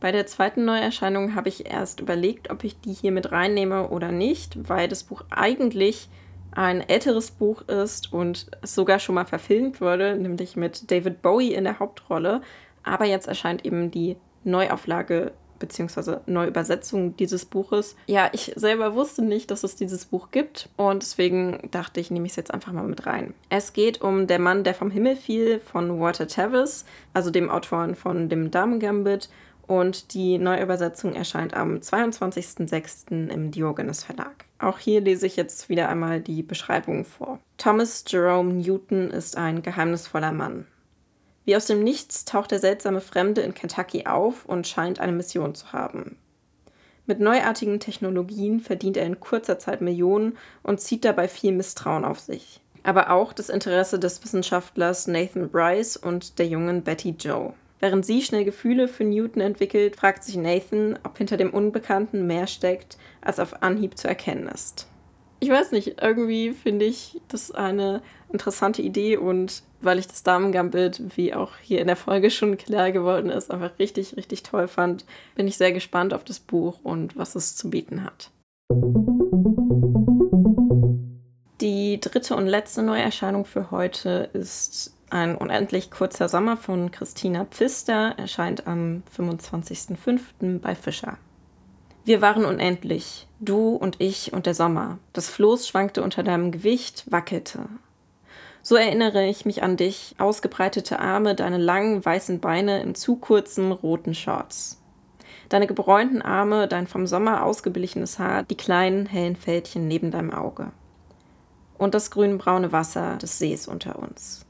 Bei 0.00 0.10
der 0.10 0.26
zweiten 0.26 0.64
Neuerscheinung 0.64 1.36
habe 1.36 1.48
ich 1.48 1.70
erst 1.70 2.00
überlegt, 2.00 2.50
ob 2.50 2.64
ich 2.64 2.80
die 2.80 2.92
hier 2.92 3.12
mit 3.12 3.30
reinnehme 3.30 3.90
oder 3.90 4.10
nicht, 4.10 4.68
weil 4.68 4.88
das 4.88 5.04
Buch 5.04 5.22
eigentlich 5.30 6.08
ein 6.54 6.88
älteres 6.88 7.30
Buch 7.30 7.62
ist 7.62 8.12
und 8.12 8.46
sogar 8.62 8.98
schon 8.98 9.14
mal 9.14 9.26
verfilmt 9.26 9.80
wurde, 9.80 10.16
nämlich 10.16 10.56
mit 10.56 10.90
David 10.90 11.22
Bowie 11.22 11.54
in 11.54 11.64
der 11.64 11.78
Hauptrolle. 11.78 12.42
Aber 12.82 13.04
jetzt 13.04 13.28
erscheint 13.28 13.64
eben 13.64 13.90
die 13.90 14.16
Neuauflage 14.44 15.32
bzw. 15.58 16.18
Neuübersetzung 16.26 17.16
dieses 17.16 17.44
Buches. 17.44 17.96
Ja, 18.06 18.28
ich 18.32 18.52
selber 18.56 18.94
wusste 18.94 19.22
nicht, 19.22 19.50
dass 19.50 19.64
es 19.64 19.76
dieses 19.76 20.04
Buch 20.04 20.30
gibt 20.30 20.68
und 20.76 21.02
deswegen 21.02 21.68
dachte 21.70 22.00
ich, 22.00 22.10
nehme 22.10 22.26
ich 22.26 22.32
es 22.32 22.36
jetzt 22.36 22.52
einfach 22.52 22.72
mal 22.72 22.84
mit 22.84 23.06
rein. 23.06 23.34
Es 23.48 23.72
geht 23.72 24.02
um 24.02 24.26
Der 24.26 24.38
Mann, 24.38 24.64
der 24.64 24.74
vom 24.74 24.90
Himmel 24.90 25.16
fiel 25.16 25.60
von 25.60 26.00
Walter 26.00 26.26
Tevis, 26.26 26.84
also 27.12 27.30
dem 27.30 27.50
Autoren 27.50 27.94
von 27.94 28.28
dem 28.28 28.50
Damen 28.50 28.80
Gambit 28.80 29.28
und 29.66 30.12
die 30.12 30.38
Neuübersetzung 30.38 31.14
erscheint 31.14 31.54
am 31.54 31.76
22.06. 31.76 33.30
im 33.30 33.50
Diogenes 33.50 34.04
Verlag. 34.04 34.44
Auch 34.64 34.78
hier 34.78 35.02
lese 35.02 35.26
ich 35.26 35.36
jetzt 35.36 35.68
wieder 35.68 35.90
einmal 35.90 36.22
die 36.22 36.42
Beschreibung 36.42 37.04
vor. 37.04 37.38
Thomas 37.58 38.02
Jerome 38.08 38.54
Newton 38.54 39.10
ist 39.10 39.36
ein 39.36 39.60
geheimnisvoller 39.60 40.32
Mann. 40.32 40.66
Wie 41.44 41.54
aus 41.54 41.66
dem 41.66 41.84
Nichts 41.84 42.24
taucht 42.24 42.50
der 42.50 42.60
seltsame 42.60 43.02
Fremde 43.02 43.42
in 43.42 43.52
Kentucky 43.52 44.06
auf 44.06 44.46
und 44.46 44.66
scheint 44.66 45.00
eine 45.00 45.12
Mission 45.12 45.54
zu 45.54 45.74
haben. 45.74 46.16
Mit 47.04 47.20
neuartigen 47.20 47.78
Technologien 47.78 48.60
verdient 48.60 48.96
er 48.96 49.04
in 49.04 49.20
kurzer 49.20 49.58
Zeit 49.58 49.82
Millionen 49.82 50.38
und 50.62 50.80
zieht 50.80 51.04
dabei 51.04 51.28
viel 51.28 51.52
Misstrauen 51.52 52.06
auf 52.06 52.18
sich. 52.18 52.62
Aber 52.84 53.10
auch 53.10 53.34
das 53.34 53.50
Interesse 53.50 53.98
des 53.98 54.24
Wissenschaftlers 54.24 55.06
Nathan 55.08 55.50
Bryce 55.50 55.98
und 55.98 56.38
der 56.38 56.46
jungen 56.46 56.82
Betty 56.82 57.10
Joe. 57.10 57.52
Während 57.84 58.06
sie 58.06 58.22
schnell 58.22 58.46
Gefühle 58.46 58.88
für 58.88 59.04
Newton 59.04 59.42
entwickelt, 59.42 59.96
fragt 59.96 60.24
sich 60.24 60.36
Nathan, 60.36 60.98
ob 61.04 61.18
hinter 61.18 61.36
dem 61.36 61.50
Unbekannten 61.52 62.26
mehr 62.26 62.46
steckt, 62.46 62.96
als 63.20 63.38
auf 63.38 63.62
Anhieb 63.62 63.98
zu 63.98 64.08
erkennen 64.08 64.48
ist. 64.48 64.88
Ich 65.40 65.50
weiß 65.50 65.72
nicht, 65.72 66.00
irgendwie 66.00 66.52
finde 66.52 66.86
ich 66.86 67.20
das 67.28 67.50
eine 67.50 68.00
interessante 68.32 68.80
Idee 68.80 69.18
und 69.18 69.64
weil 69.82 69.98
ich 69.98 70.06
das 70.06 70.22
Damengambit, 70.22 71.14
wie 71.14 71.34
auch 71.34 71.58
hier 71.60 71.82
in 71.82 71.86
der 71.86 71.96
Folge 71.96 72.30
schon 72.30 72.56
klar 72.56 72.90
geworden 72.90 73.28
ist, 73.28 73.50
einfach 73.50 73.78
richtig, 73.78 74.16
richtig 74.16 74.44
toll 74.44 74.66
fand, 74.66 75.04
bin 75.34 75.46
ich 75.46 75.58
sehr 75.58 75.72
gespannt 75.72 76.14
auf 76.14 76.24
das 76.24 76.40
Buch 76.40 76.78
und 76.82 77.18
was 77.18 77.34
es 77.34 77.54
zu 77.54 77.68
bieten 77.68 78.02
hat. 78.02 78.30
Die 81.60 82.00
dritte 82.00 82.34
und 82.34 82.46
letzte 82.46 82.82
Neuerscheinung 82.82 83.44
für 83.44 83.70
heute 83.70 84.30
ist 84.32 84.94
ein 85.14 85.36
unendlich 85.36 85.90
kurzer 85.90 86.28
Sommer 86.28 86.56
von 86.56 86.90
Christina 86.90 87.44
Pfister 87.44 88.14
erscheint 88.16 88.66
am 88.66 89.04
25.05. 89.16 90.58
bei 90.58 90.74
Fischer. 90.74 91.18
Wir 92.04 92.20
waren 92.20 92.44
unendlich, 92.44 93.28
du 93.38 93.76
und 93.76 94.00
ich 94.00 94.32
und 94.32 94.46
der 94.46 94.54
Sommer. 94.54 94.98
Das 95.12 95.28
Floß 95.28 95.68
schwankte 95.68 96.02
unter 96.02 96.24
deinem 96.24 96.50
Gewicht, 96.50 97.04
wackelte. 97.10 97.60
So 98.60 98.74
erinnere 98.74 99.24
ich 99.26 99.46
mich 99.46 99.62
an 99.62 99.76
dich, 99.76 100.16
ausgebreitete 100.18 100.98
Arme, 100.98 101.36
deine 101.36 101.58
langen 101.58 102.04
weißen 102.04 102.40
Beine 102.40 102.82
in 102.82 102.96
zu 102.96 103.14
kurzen 103.14 103.70
roten 103.70 104.14
Shorts. 104.14 104.82
Deine 105.48 105.68
gebräunten 105.68 106.22
Arme, 106.22 106.66
dein 106.66 106.88
vom 106.88 107.06
Sommer 107.06 107.44
ausgeblichenes 107.44 108.18
Haar, 108.18 108.42
die 108.42 108.56
kleinen 108.56 109.06
hellen 109.06 109.36
Fältchen 109.36 109.86
neben 109.86 110.10
deinem 110.10 110.32
Auge. 110.32 110.72
Und 111.78 111.94
das 111.94 112.10
grünbraune 112.10 112.72
Wasser 112.72 113.16
des 113.18 113.38
Sees 113.38 113.68
unter 113.68 113.98
uns. 113.98 114.44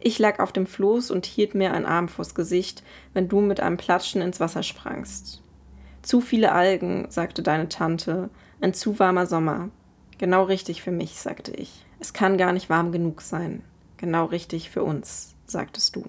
Ich 0.00 0.18
lag 0.18 0.38
auf 0.38 0.52
dem 0.52 0.66
Floß 0.66 1.10
und 1.10 1.26
hielt 1.26 1.54
mir 1.54 1.72
einen 1.72 1.86
Arm 1.86 2.08
vors 2.08 2.34
Gesicht, 2.34 2.82
wenn 3.14 3.28
du 3.28 3.40
mit 3.40 3.60
einem 3.60 3.76
Platschen 3.76 4.22
ins 4.22 4.38
Wasser 4.40 4.62
sprangst. 4.62 5.42
Zu 6.02 6.20
viele 6.20 6.52
Algen, 6.52 7.06
sagte 7.10 7.42
deine 7.42 7.68
Tante, 7.68 8.30
ein 8.60 8.74
zu 8.74 8.98
warmer 8.98 9.26
Sommer. 9.26 9.70
Genau 10.18 10.44
richtig 10.44 10.82
für 10.82 10.92
mich, 10.92 11.18
sagte 11.18 11.52
ich. 11.52 11.84
Es 12.00 12.12
kann 12.12 12.38
gar 12.38 12.52
nicht 12.52 12.70
warm 12.70 12.92
genug 12.92 13.22
sein. 13.22 13.62
Genau 13.96 14.26
richtig 14.26 14.70
für 14.70 14.84
uns, 14.84 15.34
sagtest 15.46 15.96
du. 15.96 16.04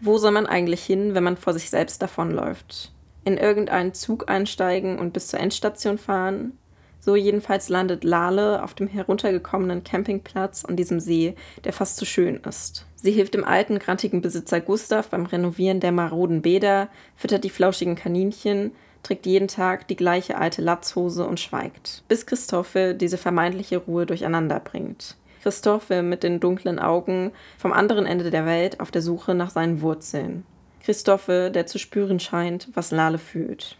Wo 0.00 0.18
soll 0.18 0.30
man 0.30 0.46
eigentlich 0.46 0.84
hin, 0.84 1.14
wenn 1.14 1.24
man 1.24 1.36
vor 1.36 1.52
sich 1.52 1.70
selbst 1.70 2.02
davonläuft? 2.02 2.92
In 3.24 3.36
irgendeinen 3.36 3.94
Zug 3.94 4.30
einsteigen 4.30 4.98
und 4.98 5.12
bis 5.12 5.28
zur 5.28 5.40
Endstation 5.40 5.98
fahren? 5.98 6.58
So 7.04 7.16
jedenfalls 7.16 7.68
landet 7.68 8.02
Lale 8.02 8.62
auf 8.62 8.72
dem 8.72 8.88
heruntergekommenen 8.88 9.84
Campingplatz 9.84 10.64
an 10.64 10.74
diesem 10.74 11.00
See, 11.00 11.34
der 11.64 11.74
fast 11.74 11.98
zu 11.98 12.06
schön 12.06 12.36
ist. 12.48 12.86
Sie 12.94 13.12
hilft 13.12 13.34
dem 13.34 13.44
alten, 13.44 13.78
grantigen 13.78 14.22
Besitzer 14.22 14.62
Gustav 14.62 15.10
beim 15.10 15.26
Renovieren 15.26 15.80
der 15.80 15.92
maroden 15.92 16.40
Bäder, 16.40 16.88
füttert 17.14 17.44
die 17.44 17.50
flauschigen 17.50 17.94
Kaninchen, 17.94 18.72
trägt 19.02 19.26
jeden 19.26 19.48
Tag 19.48 19.86
die 19.88 19.96
gleiche 19.96 20.38
alte 20.38 20.62
Latzhose 20.62 21.26
und 21.26 21.40
schweigt, 21.40 22.04
bis 22.08 22.24
Christophe 22.24 22.94
diese 22.94 23.18
vermeintliche 23.18 23.76
Ruhe 23.76 24.06
durcheinander 24.06 24.58
bringt. 24.58 25.18
Christophe 25.42 26.00
mit 26.00 26.22
den 26.22 26.40
dunklen 26.40 26.78
Augen 26.78 27.32
vom 27.58 27.74
anderen 27.74 28.06
Ende 28.06 28.30
der 28.30 28.46
Welt 28.46 28.80
auf 28.80 28.90
der 28.90 29.02
Suche 29.02 29.34
nach 29.34 29.50
seinen 29.50 29.82
Wurzeln. 29.82 30.46
Christophe, 30.82 31.50
der 31.50 31.66
zu 31.66 31.78
spüren 31.78 32.18
scheint, 32.18 32.70
was 32.72 32.92
Lale 32.92 33.18
fühlt. 33.18 33.76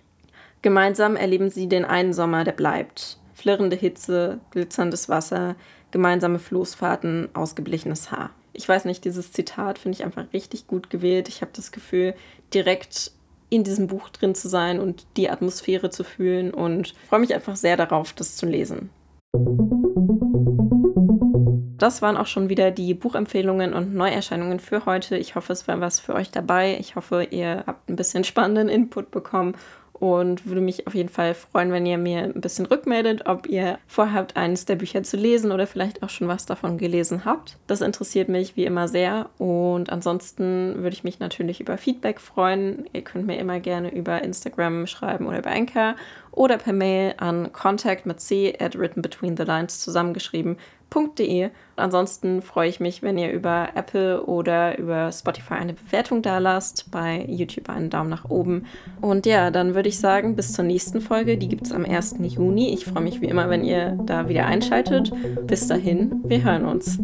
Gemeinsam 0.64 1.14
erleben 1.14 1.50
sie 1.50 1.68
den 1.68 1.84
einen 1.84 2.14
Sommer, 2.14 2.42
der 2.42 2.52
bleibt. 2.52 3.18
Flirrende 3.34 3.76
Hitze, 3.76 4.40
glitzerndes 4.50 5.10
Wasser, 5.10 5.56
gemeinsame 5.90 6.38
Floßfahrten, 6.38 7.28
ausgeblichenes 7.34 8.10
Haar. 8.10 8.30
Ich 8.54 8.66
weiß 8.66 8.86
nicht, 8.86 9.04
dieses 9.04 9.30
Zitat 9.30 9.78
finde 9.78 9.98
ich 9.98 10.04
einfach 10.06 10.24
richtig 10.32 10.66
gut 10.66 10.88
gewählt. 10.88 11.28
Ich 11.28 11.42
habe 11.42 11.50
das 11.54 11.70
Gefühl, 11.70 12.14
direkt 12.54 13.12
in 13.50 13.62
diesem 13.62 13.88
Buch 13.88 14.08
drin 14.08 14.34
zu 14.34 14.48
sein 14.48 14.80
und 14.80 15.06
die 15.18 15.28
Atmosphäre 15.28 15.90
zu 15.90 16.02
fühlen 16.02 16.54
und 16.54 16.94
freue 17.10 17.20
mich 17.20 17.34
einfach 17.34 17.56
sehr 17.56 17.76
darauf, 17.76 18.14
das 18.14 18.36
zu 18.36 18.46
lesen. 18.46 18.88
Das 21.76 22.00
waren 22.00 22.16
auch 22.16 22.26
schon 22.26 22.48
wieder 22.48 22.70
die 22.70 22.94
Buchempfehlungen 22.94 23.74
und 23.74 23.94
Neuerscheinungen 23.94 24.60
für 24.60 24.86
heute. 24.86 25.18
Ich 25.18 25.34
hoffe, 25.34 25.52
es 25.52 25.68
war 25.68 25.82
was 25.82 26.00
für 26.00 26.14
euch 26.14 26.30
dabei. 26.30 26.78
Ich 26.80 26.96
hoffe, 26.96 27.24
ihr 27.24 27.64
habt 27.66 27.90
ein 27.90 27.96
bisschen 27.96 28.24
spannenden 28.24 28.70
Input 28.70 29.10
bekommen 29.10 29.54
und 30.04 30.46
würde 30.46 30.60
mich 30.60 30.86
auf 30.86 30.94
jeden 30.94 31.08
Fall 31.08 31.32
freuen, 31.32 31.72
wenn 31.72 31.86
ihr 31.86 31.96
mir 31.96 32.24
ein 32.24 32.40
bisschen 32.42 32.66
rückmeldet, 32.66 33.22
ob 33.24 33.46
ihr 33.46 33.78
vorhabt, 33.86 34.36
eines 34.36 34.66
der 34.66 34.76
Bücher 34.76 35.02
zu 35.02 35.16
lesen 35.16 35.50
oder 35.50 35.66
vielleicht 35.66 36.02
auch 36.02 36.10
schon 36.10 36.28
was 36.28 36.44
davon 36.44 36.76
gelesen 36.76 37.24
habt. 37.24 37.56
Das 37.66 37.80
interessiert 37.80 38.28
mich 38.28 38.54
wie 38.54 38.66
immer 38.66 38.86
sehr 38.86 39.30
und 39.38 39.90
ansonsten 39.90 40.74
würde 40.82 40.94
ich 40.94 41.04
mich 41.04 41.20
natürlich 41.20 41.60
über 41.60 41.78
Feedback 41.78 42.20
freuen. 42.20 42.84
Ihr 42.92 43.00
könnt 43.00 43.26
mir 43.26 43.38
immer 43.38 43.60
gerne 43.60 43.94
über 43.94 44.22
Instagram 44.22 44.86
schreiben 44.86 45.26
oder 45.26 45.38
über 45.38 45.50
Anchor 45.50 45.94
oder 46.34 46.58
per 46.58 46.72
Mail 46.72 47.14
an 47.18 47.52
contact 47.52 48.06
mit 48.06 48.20
c 48.20 48.54
at 48.58 48.78
writtenbetweenthelines 48.78 49.80
zusammengeschrieben 49.80 50.56
podcast.de. 50.94 51.50
Ansonsten 51.76 52.40
freue 52.40 52.68
ich 52.68 52.78
mich, 52.78 53.02
wenn 53.02 53.18
ihr 53.18 53.32
über 53.32 53.70
Apple 53.74 54.24
oder 54.24 54.78
über 54.78 55.10
Spotify 55.10 55.54
eine 55.54 55.74
Bewertung 55.74 56.22
da 56.22 56.38
lasst, 56.38 56.90
bei 56.92 57.24
YouTube 57.28 57.68
einen 57.68 57.90
Daumen 57.90 58.10
nach 58.10 58.30
oben. 58.30 58.66
Und 59.00 59.26
ja, 59.26 59.50
dann 59.50 59.74
würde 59.74 59.88
ich 59.88 59.98
sagen, 59.98 60.36
bis 60.36 60.52
zur 60.52 60.64
nächsten 60.64 61.00
Folge. 61.00 61.36
Die 61.36 61.48
gibt 61.48 61.66
es 61.66 61.72
am 61.72 61.84
1. 61.84 62.16
Juni. 62.20 62.72
Ich 62.72 62.84
freue 62.84 63.02
mich 63.02 63.20
wie 63.20 63.26
immer, 63.26 63.50
wenn 63.50 63.64
ihr 63.64 63.98
da 64.06 64.28
wieder 64.28 64.46
einschaltet. 64.46 65.12
Bis 65.46 65.66
dahin, 65.66 66.22
wir 66.24 66.44
hören 66.44 66.64
uns. 66.64 67.00